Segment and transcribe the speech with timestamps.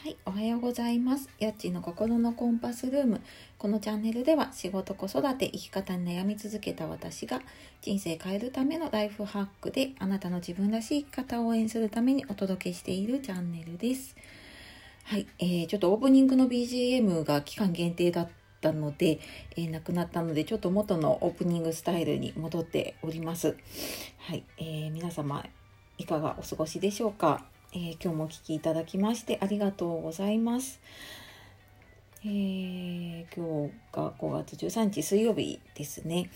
[0.00, 1.28] はい、おはようございます。
[1.40, 3.20] やっちの心のコンパスルーム。
[3.58, 7.42] このチャンネルでは仕事、子育て、生き方に悩み続けた私が
[7.82, 14.14] 人生変えるためのライフハックであなたの自分らしい生き方を応援するためにお届けしているチャンネルです。
[15.02, 18.28] はい、えー、ちょっとオープニングの BGM が期間限定だっ
[18.60, 19.18] たので、
[19.56, 23.56] えー、なくなったので、ちょっと元のオープニングスタイルに戻っております。
[24.18, 25.44] はい、えー、皆様
[25.98, 27.44] いかがお過ごしでしょうか？
[27.74, 30.80] えー、今日もお聴きいただきましてありがとうございます。
[32.24, 36.30] えー、今日が5月13日水曜日ですね。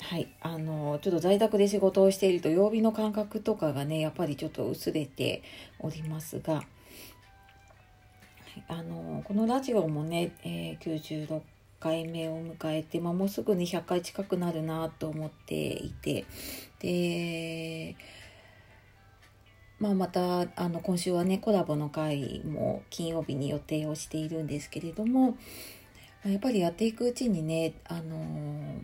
[0.00, 5.42] はい、あのちょっと在宅で仕事をしていると曜日の感覚とかがねやっぱりちょっと薄れて
[5.80, 6.64] おりますが、はい、
[8.68, 10.88] あのこのラジオもね、えー、
[11.26, 11.40] 96
[11.80, 16.24] 回目を迎えて、まあ、もうすぐに100回近くなるなと思っていて
[16.78, 17.96] で
[19.82, 25.36] まあ、またあの今週はねコラボの回も金曜日に予定をしているんですけれども
[26.24, 28.80] やっぱりやっていくうちにねあの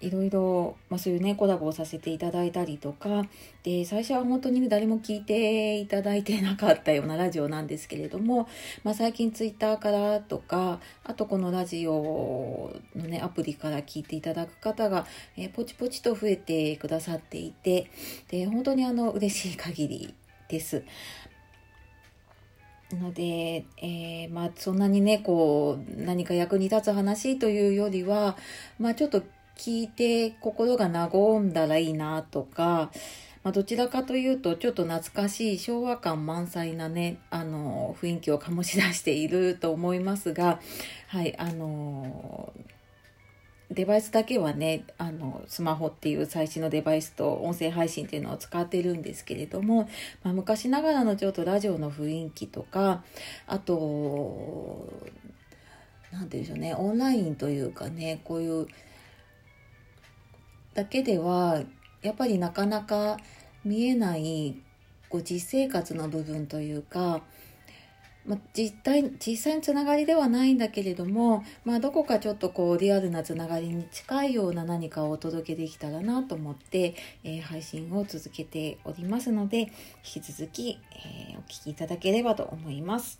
[0.00, 3.24] いろいろ、まあ、そういうねコラボをさせていただいたりとか。
[3.62, 8.46] で最初は本当に誰も聞いていただいてなかったようなラジオなんですけれども、
[8.82, 15.06] まあ、最近ツイッターからとかあとこのラジオのねアプリから聞いていただく方が、
[15.38, 17.90] えー、ポチポチと増えてくださっていて。
[18.28, 20.14] で本当にあの嬉しい限り
[20.48, 20.84] です。
[22.92, 28.36] ので、えー、まあそんなにねこう何か役に立つ話というよりは
[28.78, 29.22] まあちょっと
[29.56, 32.90] 聞いて心が和んだらいいなとか、
[33.42, 40.60] まあ、どちらかというとちょっと懐かしい昭和感満載なねあの雰囲気を醸し出していると思いますが
[41.08, 42.52] はいあの
[43.70, 49.88] デバイスだけはねあのスマホっていう最新のデバイスと音声配信っていうのを使ってるんですけれども、
[50.22, 53.02] まあ、昔ながらのちょっとラジオの雰囲気とか
[53.46, 54.88] あと
[56.12, 58.66] 何て言うんでしょうねオンラインというかねこういう
[60.74, 61.62] だけでは
[62.02, 63.16] やっぱりなかなか
[63.64, 64.56] 見えない
[65.08, 67.22] こう実生活の部分というか、
[68.26, 79.68] まあ、実態実際のつながりではないんだけれども、まあ、どこかちょっとこうリアルなつながりに近いような何かをお届けできたらなと思って、えー、配信を続けておりますので引
[80.02, 83.18] き続き、えー、お聞きいただければと思います。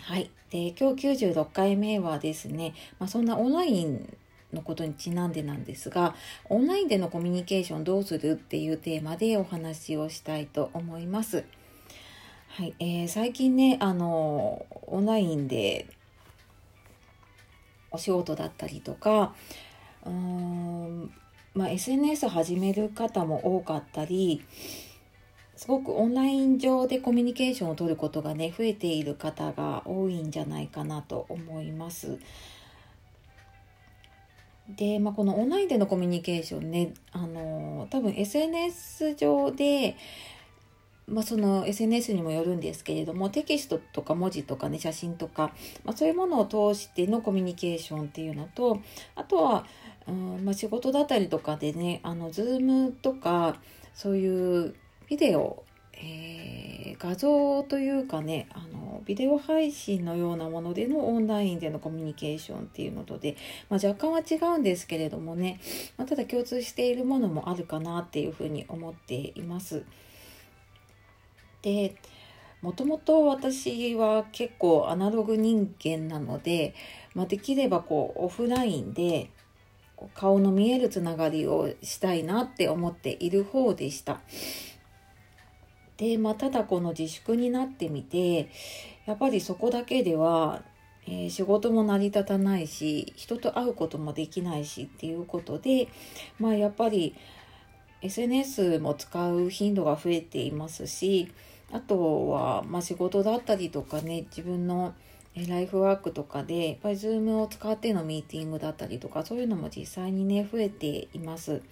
[0.00, 0.30] はい。
[0.50, 4.16] で、今日96回目はですね、まあ、そんなオンライン
[4.52, 6.14] のことにちなんでなんですが
[6.48, 11.44] オンラインでのコミュニケーションどうするっていうテーマでお話をしたいと思います。
[12.48, 15.86] はいえー、最近ねあのオンラインで
[17.90, 19.34] お仕事だったりとか
[20.04, 21.12] うーん、
[21.54, 24.42] まあ、SNS 始める方も多かったり
[25.56, 32.18] すごくオンライン上でコミュニケーションを取ることがね増えている方が多いんじゃないかなと思います。
[34.68, 39.96] で、まあ、このオンラインでのコミュニケーションね、あの多分 SNS 上で、
[41.06, 45.52] まあ、その SNS にもよるんですけれどもテキストとか文字とかね写真とか、
[45.84, 48.80] まあ、そういうものを通してのコミュニケーションっていうのと
[49.14, 49.64] あとは、
[50.06, 53.56] うんまあ、仕事だったりとかでねあの Zoom とか
[53.94, 54.74] そういう
[55.08, 55.64] ビデオ
[56.00, 63.36] えー、画像というかねあのビデオ配信のようなものでのオンラインでのコミュニケーションっていうのとで、
[63.68, 65.60] まあ、若干は違うんですけれどもね、
[65.96, 69.84] まあ、ただ共通しているものもあるかなっていうふうに思っています。
[71.62, 71.96] で
[72.60, 76.74] もともと私は結構アナログ人間なので、
[77.14, 79.30] まあ、できればこうオフラインで
[80.14, 84.20] 顔の見えるつながりをしたいなって思っている方でした。
[85.98, 88.48] で、まあ、ただこの自粛になってみて
[89.04, 90.62] やっぱりそこだけでは、
[91.06, 95.88] えー、仕事も成り立たないし人と会うこともできないしっていうことで、
[96.38, 97.14] まあ、やっぱり
[98.00, 101.32] SNS も使う頻度が増えていますし
[101.72, 104.94] あとは、まあ、仕事だったりとかね自分の
[105.48, 111.62] ライフワークとかでやっぱり Zoom を使ってのミーティングだったりとかそういうのも実際にね増えています。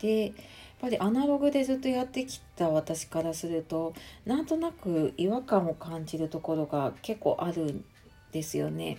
[0.00, 0.32] で
[0.76, 3.94] っぱりアナログでずっとやってきた私からすると
[4.26, 7.84] なんとなく違和感を感じるところが結構あるん
[8.32, 8.98] ですよね。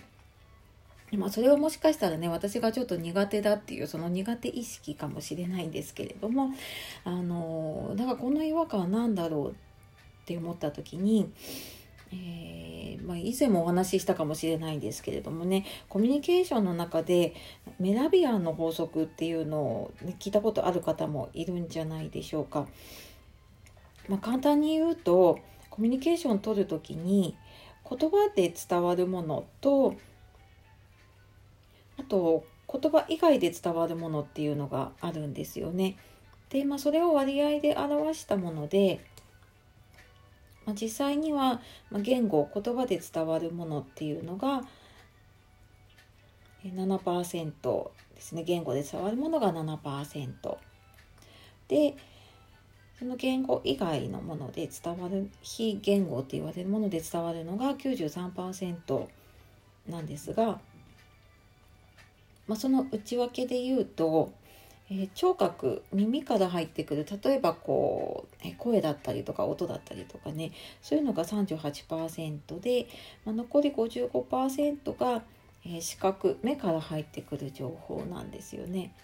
[1.12, 6.50] まあ、それはもしかしたらね私がちょっと苦手だっていうその苦手意識かもしれないんですけれども
[7.02, 9.54] あのだからこの違和感は何だろうっ
[10.26, 11.32] て思った時に、
[12.12, 17.34] えー、まあ、以前もお話ししたかもしれないんですけれどもねコミュニケーションの中で
[17.78, 22.66] メラビアンの法則っていうのを、ね、聞いたことある方もいるんじゃないでしょうか。
[24.08, 25.38] まあ、簡単に言うと
[25.68, 27.36] コミュニケーションを取る時に
[27.88, 29.94] 言葉で伝わるものと
[31.98, 35.96] あと言葉以外で伝わるものっていうのがあるんですよね。
[36.50, 39.00] で、まあ、それを割合で表したもので、
[40.68, 44.64] まあ、実際には言語言葉で伝わるものっていうのが
[46.62, 48.42] 7%ですね。
[48.42, 50.58] 言語で伝わるものが7%
[51.68, 51.96] で
[52.98, 59.06] その言語以外のもので伝わる非言語って言われるもので伝わるのが93%
[59.88, 60.60] なんですが、
[62.46, 64.34] まあ、その内訳で言うと、
[64.90, 72.88] えー、聴覚耳から入ってくる例えばこう、え声だったりとか音だったりとかねそういうのが38%で、
[73.24, 75.22] まあ、残り55%が、
[75.66, 78.94] えー、視覚目から入ってくる情報なんですよね。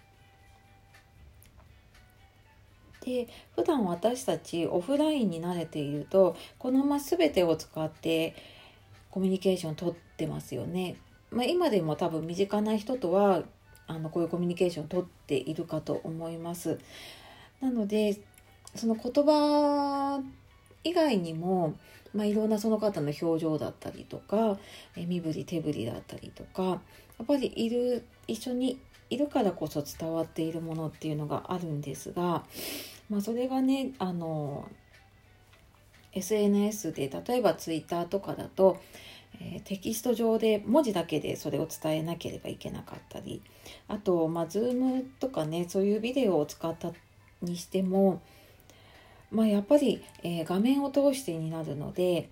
[3.04, 8.34] で普段私たちオフラインに慣れているとこのまま全てを使って
[9.10, 10.96] コミュニケーションをとってますよね。
[11.30, 13.42] まあ、今でも多分身近な人とは
[13.86, 16.78] あのこういうコミュニケーションをとっているかと思います。
[17.60, 18.20] なので
[18.74, 20.22] その言葉
[20.82, 21.74] 以外にも、
[22.14, 24.58] まあ、いろんなその方の表情だったりとか
[24.96, 26.78] え身振り手振りだったりとかや
[27.22, 32.44] っぱりいる一緒にいるからこそ伝わっているものっていうのがあるんですが
[33.10, 34.68] まあ、それがねあの
[36.12, 38.80] SNS で例えば Twitter とかだと、
[39.40, 43.42] えー、テキスト上で文字だけでそれを伝えなければいけなかったり
[43.88, 46.92] あと、まあ、Zoom とかねそういうビデオを使った
[47.42, 48.22] にしても、
[49.30, 52.28] まあ、やっぱり、えー、画面を通してになるので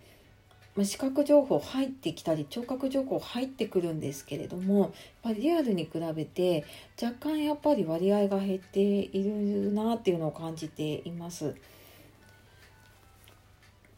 [0.75, 4.91] まあ、視覚情報入ってきたり聴覚情報入ってくるんですけれどもやっ
[5.23, 6.65] ぱりリアルに比べて
[7.01, 11.55] 若干やっぱり割合が減っているなっていうのを感じています。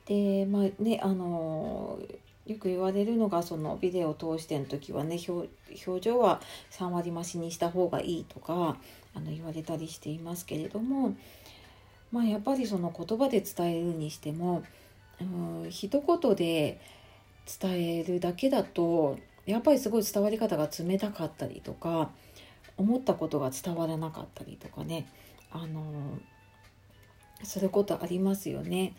[0.07, 1.99] でまあねあの
[2.47, 8.77] よく言われるのがそのビデオを通しての時はね表情は3割増しにした方がいいとか
[9.15, 11.17] あの言われたりしていますけれども
[12.13, 14.63] まあやっぱりその言葉で伝えるにしても
[15.21, 15.25] う
[15.67, 16.81] ん一言で
[17.61, 22.11] 伝えるだけだとやっぱりすごい伝わり方が冷たかったりとか
[22.77, 25.07] 思ったことが伝わらなかったりとかね
[25.51, 26.19] あの
[27.43, 28.95] することありますよね。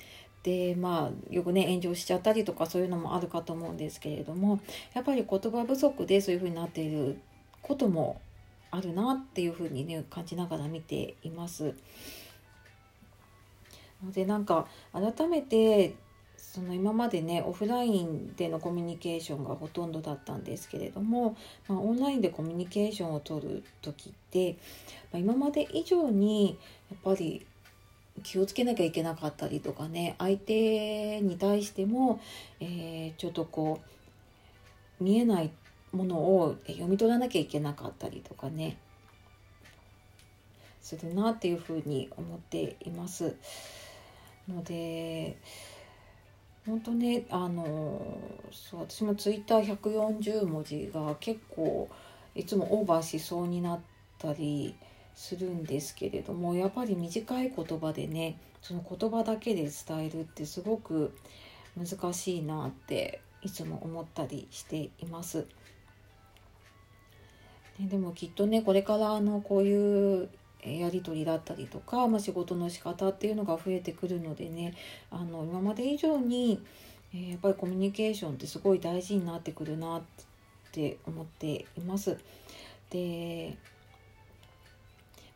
[0.45, 4.59] でまあよくね炎上しちゃったりとかそういうのもあるかと思うんですけれども
[4.94, 7.18] やっぱり言葉不足でそういうふうになっている
[7.63, 8.21] ことも
[8.69, 11.74] あるなっていうふうにね感じながら見ています。
[14.13, 15.95] でなんか改めて
[16.38, 21.36] その今までねオフラインでのコミュニケーションがほとんどだったんですけれども、
[21.68, 24.57] まあ、オンラインでコミュニケーションをとる時って、
[25.12, 26.59] まあ、今まで以上に
[26.92, 27.47] やっぱり
[28.23, 30.15] 気をつけなきゃいけなかったりとかね。
[30.17, 32.19] 相手に対しても、
[32.59, 33.81] えー、ちょっとこ
[35.00, 35.51] う見えない
[35.91, 38.77] ものを読み取らなきゃいけなかったりとかね。
[40.81, 43.35] するなっていうふうに思っています。
[44.47, 45.38] ので
[46.65, 48.18] 本当ねあの
[48.51, 51.89] そう私もツイッター140文字が結構
[52.35, 53.79] いつもオーバーしそうになっ
[54.19, 54.75] たり
[55.15, 61.15] するんですけれどもやっぱり短い言葉でねその言葉だけで伝えるってすごく
[61.78, 65.45] 難しいなっていつも思ったりしています。
[67.80, 70.30] でもきっとねこれからあのこういう
[70.66, 74.73] やり取りだったりとか、まあ、仕事の仕方っていうのが増えてくるのでね
[75.11, 76.63] あの今まで以上に、
[77.13, 80.01] えー、やっぱりコミュニケーションってすごい大事になってくるなっ
[80.71, 82.18] て思っています。
[82.90, 83.57] で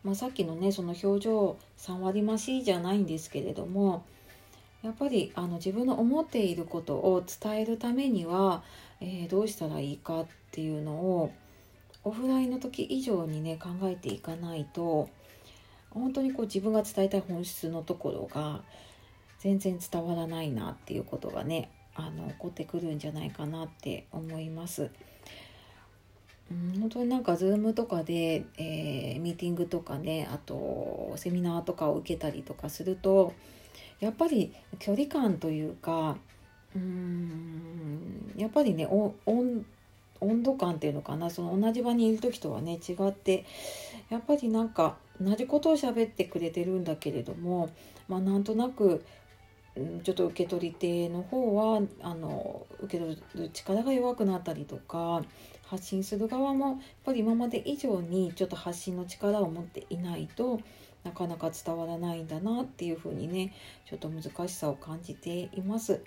[0.04, 4.06] まあ、さっきのねその表情3割増しじゃないんですけれども
[4.82, 8.64] やっぱりあの自分の思っていることを伝えるためには、
[9.02, 11.34] えー、どうしたらいいかっていうのを
[12.06, 15.10] オフラインの時以上にね考えていかないと
[15.90, 18.62] 本当にこう自分が伝えたい本質のところが
[19.40, 24.90] 全然伝わらないなっていうことがねあの起こってくるんじゃないかなって思います。
[26.52, 33.34] うん、本当になんか Zoom とかで、えー、ミーティングとかねあとセミナーとかを受けたりとかすると
[34.00, 36.18] やっぱり距離感というか
[36.76, 39.64] うんやっぱりね温
[40.44, 43.46] 度感っていうのかなその同じ場にいる時とはね違って
[44.10, 47.70] やっぱりなんか同じことを喋ってくれてるんだけれども、
[48.08, 49.04] まあ、なんとなく
[50.04, 55.24] ちょっと受け取り手の方はあの受け取る力が弱くなったりとか
[55.70, 60.60] 発信する側もやっぱり今まで以上にちょっと発信の力を持っていないと
[61.04, 63.54] なかなか伝わらないんだなっていうふうにね
[63.88, 66.02] ちょっと難しさを感じています。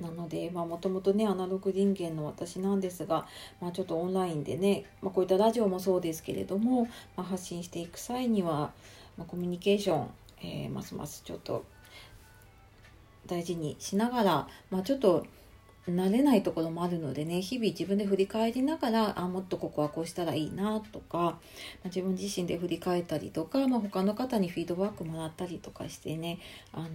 [0.00, 3.28] なのでもともとねアナログ人間の私なんですが、
[3.60, 8.72] まあ、ちょっとオンラインでね、まあ、こういったラジオもそうですけれども、まあ、発信していく際には、
[9.16, 10.08] まコミュニケーション、
[10.42, 11.64] えー、ますますちょっと
[13.26, 15.26] 大事にしながら、まあ、ちょっと
[15.88, 21.34] 慣れないところもあるのでね日々自分で振り返りながらあもっとここはこうしたらいいなとか、まあ、
[21.84, 26.38] 自分自身で振り返ったりとか、まあ、他の方にフィードバックもらったりとかしてね、
[26.72, 26.88] あのー、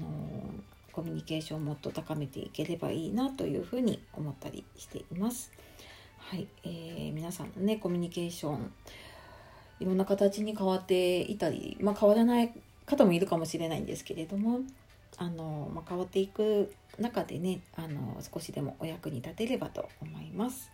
[0.92, 5.52] コミュニケーションをもっと高めていければいいなというふうに思ったりしています。
[6.18, 8.72] はい、えー、皆さんのねコミュニケーション
[9.80, 12.52] いろんな形に変わっていたり、まあ、変わらない
[12.86, 14.62] 方もいるかもしれないんですけれども
[15.18, 20.72] あの、まあ、変わっていく中でねあの少しでもお役に立てればと思います。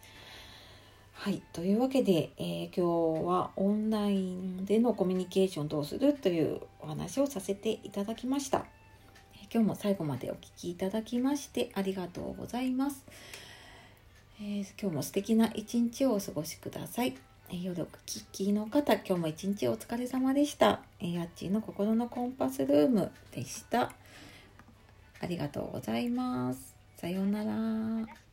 [1.18, 1.42] はい。
[1.54, 8.66] というわけで、えー、今日はオンラインでのコミュニケーションどうするというお話をさせていただきました
[9.42, 9.48] え。
[9.52, 13.06] 今日も最後までお聴きいただきましてありがとうございます。
[14.40, 17.16] えー、今日も素敵な一日をお過ごしください。
[17.50, 20.82] えー、夜お聞きの方、今日も一日お疲れ様でした。
[21.00, 23.94] えー、やっちの心のコンパスルームでした。
[25.26, 26.76] ありがとうございます。
[26.98, 28.25] さようなら。